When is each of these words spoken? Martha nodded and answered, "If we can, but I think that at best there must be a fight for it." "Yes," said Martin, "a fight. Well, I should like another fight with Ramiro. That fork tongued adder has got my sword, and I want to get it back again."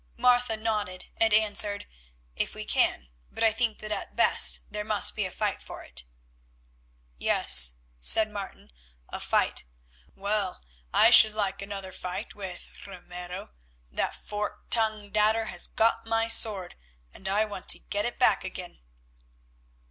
Martha 0.17 0.57
nodded 0.57 1.11
and 1.17 1.31
answered, 1.31 1.85
"If 2.35 2.55
we 2.55 2.65
can, 2.65 3.09
but 3.29 3.43
I 3.43 3.51
think 3.53 3.77
that 3.81 3.91
at 3.91 4.15
best 4.15 4.61
there 4.67 4.83
must 4.83 5.15
be 5.15 5.25
a 5.27 5.29
fight 5.31 5.61
for 5.61 5.83
it." 5.83 6.05
"Yes," 7.17 7.73
said 8.01 8.27
Martin, 8.31 8.71
"a 9.09 9.19
fight. 9.19 9.63
Well, 10.15 10.63
I 10.91 11.11
should 11.11 11.35
like 11.35 11.61
another 11.61 11.91
fight 11.91 12.33
with 12.33 12.67
Ramiro. 12.87 13.51
That 13.91 14.15
fork 14.15 14.71
tongued 14.71 15.15
adder 15.15 15.45
has 15.53 15.67
got 15.67 16.07
my 16.07 16.27
sword, 16.27 16.73
and 17.13 17.29
I 17.29 17.45
want 17.45 17.69
to 17.69 17.77
get 17.79 18.03
it 18.03 18.17
back 18.17 18.43
again." 18.43 18.79